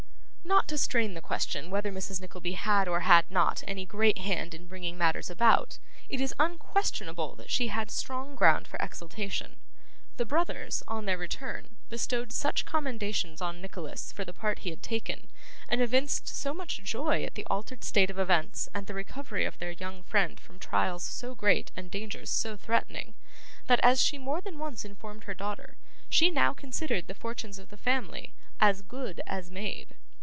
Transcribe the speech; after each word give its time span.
Not 0.43 0.67
to 0.69 0.77
strain 0.77 1.13
the 1.13 1.21
question 1.21 1.69
whether 1.69 1.91
Mrs. 1.93 2.19
Nickleby 2.19 2.53
had 2.53 2.87
or 2.87 3.01
had 3.01 3.29
not 3.29 3.63
any 3.67 3.85
great 3.85 4.17
hand 4.17 4.53
in 4.53 4.67
bringing 4.67 4.97
matters 4.97 5.29
about, 5.29 5.77
it 6.09 6.19
is 6.19 6.33
unquestionable 6.39 7.35
that 7.35 7.51
she 7.51 7.67
had 7.67 7.89
strong 7.89 8.35
ground 8.35 8.67
for 8.67 8.77
exultation. 8.81 9.59
The 10.17 10.25
brothers, 10.25 10.83
on 10.89 11.05
their 11.05 11.17
return, 11.17 11.77
bestowed 11.89 12.33
such 12.33 12.65
commendations 12.65 13.39
on 13.39 13.61
Nicholas 13.61 14.11
for 14.11 14.25
the 14.25 14.33
part 14.33 14.59
he 14.59 14.71
had 14.71 14.81
taken, 14.81 15.27
and 15.69 15.79
evinced 15.79 16.27
so 16.27 16.53
much 16.53 16.83
joy 16.83 17.23
at 17.23 17.35
the 17.35 17.45
altered 17.49 17.83
state 17.85 18.09
of 18.09 18.19
events 18.19 18.67
and 18.73 18.87
the 18.87 18.93
recovery 18.95 19.45
of 19.45 19.57
their 19.59 19.71
young 19.71 20.03
friend 20.03 20.37
from 20.39 20.59
trials 20.59 21.03
so 21.03 21.33
great 21.33 21.71
and 21.77 21.89
dangers 21.91 22.29
so 22.29 22.57
threatening, 22.57 23.13
that, 23.67 23.79
as 23.83 24.01
she 24.01 24.17
more 24.17 24.41
than 24.41 24.57
once 24.57 24.83
informed 24.83 25.25
her 25.25 25.35
daughter, 25.35 25.77
she 26.09 26.29
now 26.29 26.53
considered 26.53 27.07
the 27.07 27.15
fortunes 27.15 27.57
of 27.57 27.69
the 27.69 27.77
family 27.77 28.33
'as 28.59 28.81
good 28.81 29.21
as' 29.27 29.49
made. 29.51 29.95